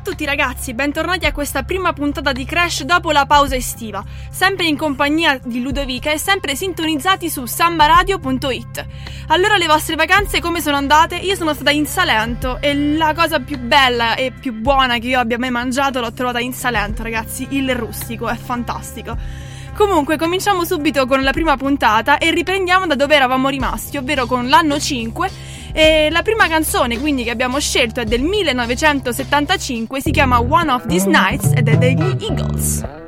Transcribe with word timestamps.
tutti 0.00 0.24
ragazzi, 0.24 0.74
bentornati 0.74 1.26
a 1.26 1.32
questa 1.32 1.64
prima 1.64 1.92
puntata 1.92 2.32
di 2.32 2.44
Crash 2.44 2.82
dopo 2.84 3.10
la 3.10 3.26
pausa 3.26 3.56
estiva, 3.56 4.02
sempre 4.30 4.66
in 4.66 4.76
compagnia 4.76 5.38
di 5.42 5.60
Ludovica 5.60 6.10
e 6.10 6.18
sempre 6.18 6.54
sintonizzati 6.56 7.28
su 7.28 7.44
sambaradio.it. 7.44 8.86
Allora 9.28 9.56
le 9.56 9.66
vostre 9.66 9.96
vacanze 9.96 10.40
come 10.40 10.60
sono 10.60 10.76
andate? 10.76 11.16
Io 11.16 11.34
sono 11.34 11.52
stata 11.52 11.70
in 11.70 11.86
Salento 11.86 12.58
e 12.60 12.96
la 12.96 13.12
cosa 13.14 13.40
più 13.40 13.58
bella 13.58 14.14
e 14.14 14.32
più 14.32 14.54
buona 14.54 14.98
che 14.98 15.08
io 15.08 15.18
abbia 15.18 15.38
mai 15.38 15.50
mangiato 15.50 16.00
l'ho 16.00 16.12
trovata 16.12 16.40
in 16.40 16.52
Salento 16.52 17.02
ragazzi, 17.02 17.46
il 17.50 17.74
rustico, 17.74 18.28
è 18.28 18.36
fantastico. 18.36 19.16
Comunque, 19.74 20.16
cominciamo 20.16 20.64
subito 20.64 21.06
con 21.06 21.22
la 21.22 21.32
prima 21.32 21.56
puntata 21.56 22.18
e 22.18 22.30
riprendiamo 22.30 22.86
da 22.86 22.94
dove 22.94 23.14
eravamo 23.14 23.48
rimasti, 23.48 23.96
ovvero 23.96 24.26
con 24.26 24.48
l'anno 24.48 24.78
5 24.78 25.51
e 25.72 26.08
la 26.10 26.22
prima 26.22 26.48
canzone 26.48 26.98
quindi 26.98 27.24
che 27.24 27.30
abbiamo 27.30 27.58
scelto 27.58 28.00
è 28.00 28.04
del 28.04 28.22
1975, 28.22 30.00
si 30.00 30.10
chiama 30.10 30.40
One 30.40 30.70
of 30.70 30.86
These 30.86 31.08
Nights 31.08 31.52
ed 31.54 31.68
è 31.68 31.76
degli 31.76 32.16
Eagles. 32.20 33.00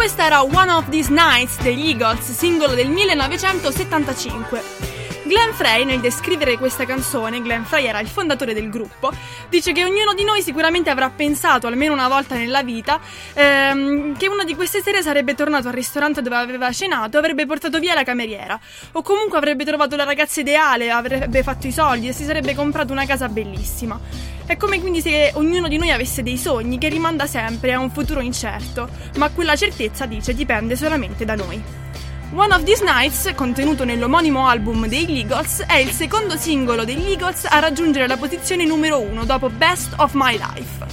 Questa 0.00 0.24
era 0.24 0.42
One 0.42 0.72
of 0.72 0.88
These 0.88 1.12
Nights 1.12 1.60
degli 1.60 1.90
Eagles, 1.90 2.32
singolo 2.32 2.74
del 2.74 2.88
1975. 2.88 4.89
Glenn 5.30 5.52
Frey, 5.52 5.84
nel 5.84 6.00
descrivere 6.00 6.58
questa 6.58 6.84
canzone, 6.84 7.40
Glenn 7.40 7.62
Frey 7.62 7.86
era 7.86 8.00
il 8.00 8.08
fondatore 8.08 8.52
del 8.52 8.68
gruppo, 8.68 9.12
dice 9.48 9.70
che 9.70 9.84
ognuno 9.84 10.12
di 10.12 10.24
noi 10.24 10.42
sicuramente 10.42 10.90
avrà 10.90 11.08
pensato 11.08 11.68
almeno 11.68 11.92
una 11.92 12.08
volta 12.08 12.34
nella 12.34 12.64
vita 12.64 12.98
ehm, 13.34 14.16
che 14.16 14.26
una 14.26 14.42
di 14.42 14.56
queste 14.56 14.82
sere 14.82 15.02
sarebbe 15.02 15.36
tornato 15.36 15.68
al 15.68 15.74
ristorante 15.74 16.20
dove 16.20 16.34
aveva 16.34 16.72
cenato 16.72 17.14
e 17.14 17.20
avrebbe 17.20 17.46
portato 17.46 17.78
via 17.78 17.94
la 17.94 18.02
cameriera, 18.02 18.58
o 18.90 19.02
comunque 19.02 19.38
avrebbe 19.38 19.64
trovato 19.64 19.94
la 19.94 20.02
ragazza 20.02 20.40
ideale, 20.40 20.90
avrebbe 20.90 21.44
fatto 21.44 21.68
i 21.68 21.72
soldi 21.72 22.08
e 22.08 22.12
si 22.12 22.24
sarebbe 22.24 22.56
comprato 22.56 22.90
una 22.90 23.06
casa 23.06 23.28
bellissima. 23.28 24.00
È 24.44 24.56
come 24.56 24.80
quindi 24.80 25.00
se 25.00 25.30
ognuno 25.34 25.68
di 25.68 25.78
noi 25.78 25.92
avesse 25.92 26.24
dei 26.24 26.38
sogni 26.38 26.76
che 26.76 26.88
rimanda 26.88 27.28
sempre 27.28 27.72
a 27.72 27.78
un 27.78 27.92
futuro 27.92 28.18
incerto, 28.18 28.88
ma 29.18 29.30
quella 29.30 29.54
certezza, 29.54 30.06
dice, 30.06 30.34
dipende 30.34 30.74
solamente 30.74 31.24
da 31.24 31.36
noi. 31.36 31.89
One 32.32 32.54
of 32.54 32.62
These 32.62 32.84
Nights, 32.84 33.32
contenuto 33.34 33.84
nell'omonimo 33.84 34.46
album 34.46 34.86
degli 34.86 35.18
Eagles, 35.18 35.64
è 35.66 35.74
il 35.78 35.90
secondo 35.90 36.36
singolo 36.36 36.84
degli 36.84 37.10
Eagles 37.10 37.44
a 37.44 37.58
raggiungere 37.58 38.06
la 38.06 38.16
posizione 38.16 38.64
numero 38.64 39.00
uno 39.00 39.24
dopo 39.24 39.50
Best 39.50 39.94
of 39.96 40.12
My 40.14 40.38
Life. 40.38 40.86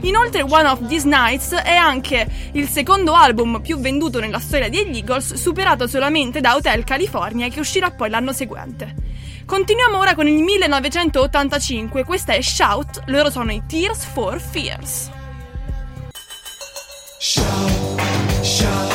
Inoltre 0.00 0.40
One 0.40 0.66
of 0.66 0.88
These 0.88 1.06
Nights 1.06 1.52
è 1.52 1.74
anche 1.74 2.26
il 2.52 2.66
secondo 2.68 3.12
album 3.12 3.60
più 3.60 3.78
venduto 3.78 4.18
nella 4.18 4.38
storia 4.38 4.70
degli 4.70 4.96
Eagles, 4.96 5.34
superato 5.34 5.86
solamente 5.86 6.40
da 6.40 6.54
Hotel 6.54 6.84
California 6.84 7.48
che 7.48 7.60
uscirà 7.60 7.90
poi 7.90 8.08
l'anno 8.08 8.32
seguente. 8.32 8.94
Continuiamo 9.44 9.98
ora 9.98 10.14
con 10.14 10.26
il 10.26 10.42
1985, 10.42 12.02
questa 12.04 12.32
è 12.32 12.40
Shout, 12.40 13.02
loro 13.08 13.30
sono 13.30 13.52
i 13.52 13.62
Tears 13.66 14.04
for 14.04 14.40
Fears. 14.40 15.10
Shout, 17.18 18.40
shout. 18.40 18.87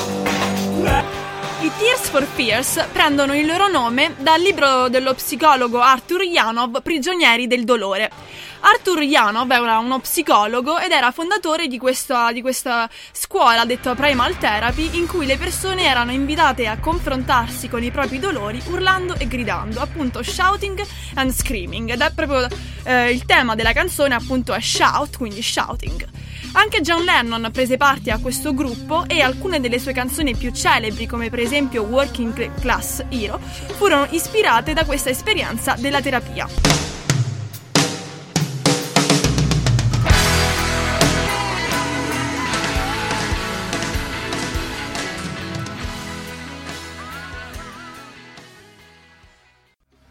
I 1.64 1.72
Tears 1.78 2.10
for 2.10 2.26
Fears 2.26 2.88
prendono 2.92 3.34
il 3.34 3.46
loro 3.46 3.70
nome 3.70 4.16
dal 4.18 4.42
libro 4.42 4.90
dello 4.90 5.14
psicologo 5.14 5.80
Arthur 5.80 6.24
Janov, 6.24 6.82
Prigionieri 6.82 7.48
del 7.48 7.64
dolore. 7.64 8.12
Arthur 8.60 9.00
Janov 9.00 9.50
era 9.50 9.78
uno 9.78 10.00
psicologo 10.00 10.78
ed 10.78 10.92
era 10.92 11.12
fondatore 11.12 11.68
di 11.68 11.78
questa, 11.78 12.34
di 12.34 12.42
questa 12.42 12.90
scuola 13.14 13.64
detta 13.64 13.96
Primal 13.96 14.38
Therapy 14.38 14.98
in 14.98 15.08
cui 15.08 15.26
le 15.26 15.38
persone 15.38 15.86
erano 15.86 16.12
invitate 16.12 16.68
a 16.68 16.80
confrontarsi 16.80 17.70
con 17.70 17.82
i 17.82 17.92
propri 17.92 18.20
dolori 18.20 18.62
urlando 18.66 19.16
e 19.16 19.26
gridando, 19.26 19.80
appunto 19.80 20.22
shouting 20.22 20.86
and 21.14 21.32
screaming. 21.32 21.90
Ed 21.92 22.02
è 22.02 22.12
proprio 22.14 22.46
eh, 22.84 23.10
il 23.10 23.24
tema 23.24 23.56
della 23.56 23.72
canzone 23.72 24.16
appunto 24.16 24.52
è 24.52 24.60
shout, 24.60 25.16
quindi 25.16 25.42
shouting. 25.42 26.10
Anche 26.56 26.82
John 26.82 27.04
Lennon 27.04 27.50
prese 27.52 27.78
parte 27.78 28.12
a 28.12 28.20
questo 28.20 28.54
gruppo 28.54 29.06
e 29.08 29.22
alcune 29.22 29.60
delle 29.60 29.80
sue 29.80 29.92
canzoni 29.92 30.36
più 30.36 30.52
celebri, 30.52 31.08
come 31.08 31.30
per 31.30 31.40
esempio 31.40 31.82
Working 31.84 32.60
Class 32.60 33.04
Hero, 33.10 33.40
furono 33.40 34.08
ispirate 34.12 34.74
da 34.74 34.86
questa 34.86 35.10
esperienza 35.10 35.76
della 35.78 36.00
terapia. 36.02 36.48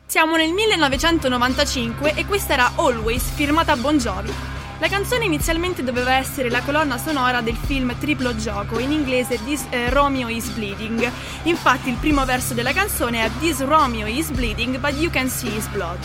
Siamo 0.07 0.37
nel 0.37 0.51
1995 0.51 2.15
e 2.15 2.27
questa 2.27 2.53
era 2.53 2.73
Always 2.77 3.31
firmata 3.31 3.77
Bon 3.77 3.97
Jovi. 3.97 4.62
La 4.83 4.89
canzone 4.89 5.27
inizialmente 5.27 5.85
doveva 5.85 6.17
essere 6.17 6.51
la 6.51 6.61
colonna 6.61 6.99
sonora 6.99 7.41
del 7.41 7.55
film 7.55 7.97
Triplo 8.01 8.35
Gioco, 8.35 8.81
in 8.81 8.91
inglese 8.91 9.39
This 9.45 9.65
eh, 9.71 9.91
Romeo 9.91 10.27
is 10.27 10.49
Bleeding. 10.49 11.09
Infatti 11.45 11.89
il 11.89 11.95
primo 11.95 12.25
verso 12.25 12.53
della 12.53 12.73
canzone 12.73 13.25
è 13.25 13.31
This 13.39 13.61
Romeo 13.61 14.09
is 14.09 14.31
bleeding, 14.31 14.79
but 14.79 14.97
you 14.97 15.09
can 15.09 15.29
see 15.29 15.55
his 15.55 15.69
blood. 15.69 16.01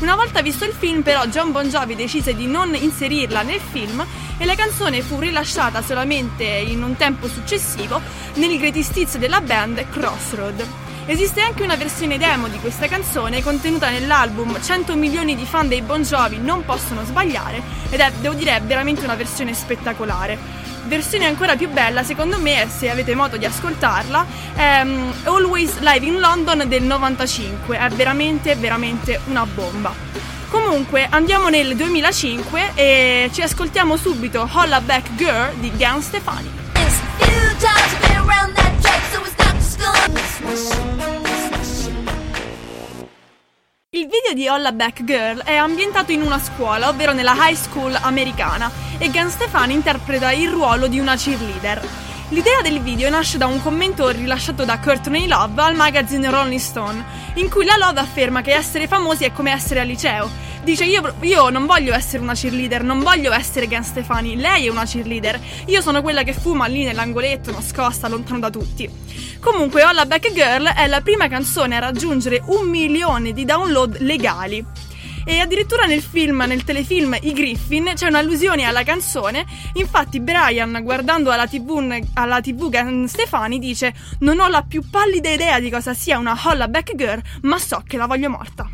Una 0.00 0.16
volta 0.16 0.42
visto 0.42 0.66
il 0.66 0.74
film, 0.74 1.00
però, 1.00 1.24
John 1.28 1.50
Bon 1.50 1.66
Jovi 1.66 1.96
decise 1.96 2.34
di 2.34 2.46
non 2.46 2.74
inserirla 2.74 3.40
nel 3.40 3.58
film 3.58 4.04
e 4.36 4.44
la 4.44 4.54
canzone 4.54 5.00
fu 5.00 5.18
rilasciata 5.18 5.80
solamente 5.80 6.44
in 6.44 6.82
un 6.82 6.96
tempo 6.96 7.26
successivo 7.26 8.02
nel 8.34 8.58
greatest 8.58 8.94
hits 8.98 9.16
della 9.16 9.40
band 9.40 9.88
Crossroad. 9.88 10.89
Esiste 11.06 11.40
anche 11.40 11.62
una 11.62 11.76
versione 11.76 12.18
demo 12.18 12.46
di 12.48 12.58
questa 12.58 12.86
canzone 12.86 13.42
contenuta 13.42 13.90
nell'album 13.90 14.60
100 14.60 14.94
milioni 14.94 15.34
di 15.34 15.44
fan 15.44 15.66
dei 15.66 15.82
Bon 15.82 16.02
Jovi 16.02 16.38
non 16.38 16.64
possono 16.64 17.04
sbagliare 17.04 17.62
ed 17.90 18.00
è, 18.00 18.12
devo 18.20 18.34
dire, 18.34 18.60
veramente 18.64 19.02
una 19.04 19.16
versione 19.16 19.54
spettacolare. 19.54 20.38
Versione 20.84 21.26
ancora 21.26 21.56
più 21.56 21.68
bella, 21.68 22.02
secondo 22.02 22.38
me, 22.38 22.66
se 22.74 22.90
avete 22.90 23.14
modo 23.14 23.36
di 23.36 23.44
ascoltarla, 23.44 24.26
è 24.54 24.80
um, 24.82 25.12
Always 25.24 25.78
Live 25.80 26.06
in 26.06 26.20
London 26.20 26.64
del 26.66 26.82
95, 26.82 27.78
è 27.78 27.88
veramente, 27.90 28.54
veramente 28.54 29.20
una 29.26 29.44
bomba. 29.44 29.92
Comunque 30.48 31.06
andiamo 31.08 31.48
nel 31.48 31.76
2005 31.76 32.72
e 32.74 33.30
ci 33.32 33.42
ascoltiamo 33.42 33.96
subito 33.96 34.48
Holla 34.52 34.80
Back 34.80 35.14
Girl 35.16 35.54
di 35.54 35.70
Gwen 35.76 36.00
Stefani. 36.02 36.60
Il 43.92 44.06
video 44.06 44.32
di 44.34 44.48
Holla 44.48 44.72
Back 44.72 45.04
Girl 45.04 45.42
è 45.42 45.54
ambientato 45.54 46.12
in 46.12 46.22
una 46.22 46.38
scuola, 46.38 46.88
ovvero 46.88 47.12
nella 47.12 47.34
high 47.36 47.56
school 47.56 47.96
americana, 48.00 48.70
e 48.98 49.10
Gwen 49.10 49.30
Stefani 49.30 49.74
interpreta 49.74 50.32
il 50.32 50.50
ruolo 50.50 50.86
di 50.86 50.98
una 50.98 51.16
cheerleader. 51.16 51.88
L'idea 52.28 52.60
del 52.62 52.80
video 52.80 53.10
nasce 53.10 53.38
da 53.38 53.46
un 53.46 53.60
commento 53.60 54.08
rilasciato 54.10 54.64
da 54.64 54.78
Courtney 54.78 55.26
Love 55.26 55.60
al 55.62 55.74
magazine 55.74 56.30
Rolling 56.30 56.60
Stone, 56.60 57.04
in 57.34 57.50
cui 57.50 57.64
la 57.64 57.76
Love 57.76 58.00
afferma 58.00 58.40
che 58.40 58.54
essere 58.54 58.86
famosi 58.86 59.24
è 59.24 59.32
come 59.32 59.50
essere 59.50 59.80
al 59.80 59.86
liceo. 59.86 60.30
Dice 60.62 60.84
io, 60.84 61.14
io 61.22 61.48
non 61.48 61.64
voglio 61.64 61.94
essere 61.94 62.22
una 62.22 62.34
cheerleader, 62.34 62.82
non 62.82 63.00
voglio 63.00 63.32
essere 63.32 63.66
Gwen 63.66 63.82
Stefani, 63.82 64.36
lei 64.36 64.66
è 64.66 64.70
una 64.70 64.84
cheerleader, 64.84 65.40
io 65.66 65.80
sono 65.80 66.02
quella 66.02 66.22
che 66.22 66.34
fuma 66.34 66.66
lì 66.66 66.84
nell'angoletto, 66.84 67.50
nascosta, 67.50 68.08
lontano 68.08 68.40
da 68.40 68.50
tutti. 68.50 68.88
Comunque 69.40 69.82
Olla 69.84 70.04
Back 70.04 70.32
Girl 70.32 70.66
è 70.66 70.86
la 70.86 71.00
prima 71.00 71.28
canzone 71.28 71.76
a 71.76 71.80
raggiungere 71.80 72.42
un 72.46 72.68
milione 72.68 73.32
di 73.32 73.46
download 73.46 74.00
legali. 74.00 74.62
E 75.24 75.38
addirittura 75.38 75.86
nel 75.86 76.02
film, 76.02 76.44
nel 76.46 76.62
telefilm 76.62 77.16
I 77.20 77.32
Griffin, 77.32 77.92
c'è 77.94 78.06
un'allusione 78.06 78.64
alla 78.64 78.82
canzone. 78.82 79.46
Infatti, 79.74 80.20
Brian, 80.20 80.80
guardando 80.82 81.30
alla 81.30 81.46
TV, 81.46 82.02
alla 82.14 82.40
TV 82.40 83.04
Stefani, 83.06 83.58
dice: 83.58 83.94
Non 84.20 84.40
ho 84.40 84.48
la 84.48 84.62
più 84.62 84.82
pallida 84.90 85.30
idea 85.30 85.58
di 85.60 85.70
cosa 85.70 85.94
sia 85.94 86.18
una 86.18 86.38
Holla 86.42 86.68
Back 86.68 86.94
Girl, 86.94 87.22
ma 87.42 87.58
so 87.58 87.82
che 87.86 87.96
la 87.96 88.06
voglio 88.06 88.30
morta. 88.30 88.68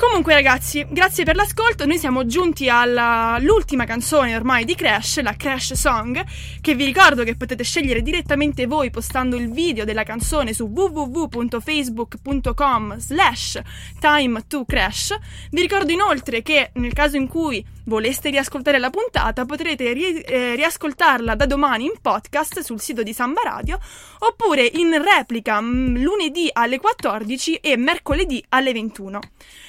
Comunque 0.00 0.32
ragazzi, 0.32 0.86
grazie 0.88 1.24
per 1.24 1.36
l'ascolto, 1.36 1.84
noi 1.84 1.98
siamo 1.98 2.24
giunti 2.24 2.70
all'ultima 2.70 3.84
canzone 3.84 4.34
ormai 4.34 4.64
di 4.64 4.74
Crash, 4.74 5.20
la 5.20 5.36
Crash 5.36 5.74
Song, 5.74 6.24
che 6.62 6.74
vi 6.74 6.86
ricordo 6.86 7.22
che 7.22 7.36
potete 7.36 7.64
scegliere 7.64 8.00
direttamente 8.00 8.66
voi 8.66 8.88
postando 8.88 9.36
il 9.36 9.50
video 9.50 9.84
della 9.84 10.02
canzone 10.02 10.54
su 10.54 10.70
www.facebook.com 10.72 12.96
slash 12.96 13.60
time 14.00 14.42
to 14.48 14.64
crash. 14.64 15.14
Vi 15.50 15.60
ricordo 15.60 15.92
inoltre 15.92 16.40
che 16.40 16.70
nel 16.76 16.94
caso 16.94 17.18
in 17.18 17.28
cui 17.28 17.62
voleste 17.90 18.30
riascoltare 18.30 18.78
la 18.78 18.88
puntata 18.88 19.44
potrete 19.44 19.92
ri- 19.92 20.20
eh, 20.20 20.54
riascoltarla 20.54 21.34
da 21.34 21.44
domani 21.44 21.86
in 21.86 21.94
podcast 22.00 22.60
sul 22.60 22.80
sito 22.80 23.02
di 23.02 23.12
Samba 23.12 23.42
Radio 23.42 23.80
oppure 24.20 24.62
in 24.62 25.02
replica 25.02 25.60
mh, 25.60 26.00
lunedì 26.00 26.48
alle 26.52 26.78
14 26.78 27.56
e 27.56 27.76
mercoledì 27.76 28.42
alle 28.50 28.72
21. 28.72 29.18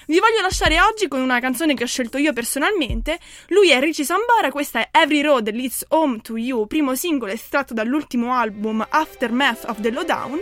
Vi 0.05 0.19
voglio 0.19 0.41
lasciare 0.41 0.79
oggi 0.79 1.07
con 1.07 1.19
una 1.19 1.39
canzone 1.39 1.73
che 1.73 1.83
ho 1.83 1.87
scelto 1.87 2.19
io 2.19 2.31
personalmente. 2.31 3.17
Lui 3.47 3.71
è 3.71 3.79
Richie 3.79 4.05
Sambara, 4.05 4.51
questa 4.51 4.81
è 4.81 4.89
Every 4.91 5.21
Road 5.21 5.49
Leads 5.49 5.85
Home 5.89 6.19
to 6.21 6.37
You, 6.37 6.67
primo 6.67 6.93
singolo 6.93 7.31
estratto 7.31 7.73
dall'ultimo 7.73 8.33
album 8.33 8.85
Aftermath 8.87 9.63
of 9.67 9.81
the 9.81 9.89
Lowdown. 9.89 10.39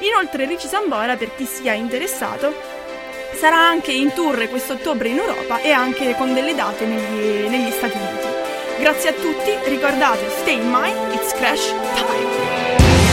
Inoltre 0.00 0.46
Richie 0.46 0.68
Sambora, 0.68 1.16
per 1.16 1.34
chi 1.34 1.44
sia 1.44 1.74
interessato, 1.74 2.77
Sarà 3.34 3.56
anche 3.56 3.92
in 3.92 4.12
tour 4.12 4.48
quest'ottobre 4.48 5.08
in 5.08 5.18
Europa 5.18 5.60
e 5.60 5.70
anche 5.70 6.14
con 6.16 6.34
delle 6.34 6.54
date 6.54 6.86
negli, 6.86 7.48
negli 7.48 7.70
Stati 7.70 7.96
Uniti. 7.96 8.26
Grazie 8.80 9.10
a 9.10 9.12
tutti, 9.12 9.52
ricordate, 9.66 10.28
stay 10.40 10.54
in 10.54 10.68
mind, 10.70 11.12
it's 11.12 11.32
crash 11.34 11.68
time! 11.94 13.07